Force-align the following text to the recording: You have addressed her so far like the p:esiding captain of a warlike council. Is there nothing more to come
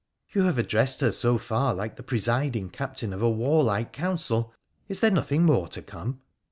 You 0.33 0.45
have 0.45 0.57
addressed 0.57 1.01
her 1.01 1.11
so 1.11 1.37
far 1.37 1.75
like 1.75 1.95
the 1.95 2.01
p:esiding 2.01 2.71
captain 2.71 3.13
of 3.13 3.21
a 3.21 3.29
warlike 3.29 3.93
council. 3.93 4.51
Is 4.89 4.99
there 4.99 5.11
nothing 5.11 5.43
more 5.43 5.67
to 5.67 5.81
come 5.83 6.21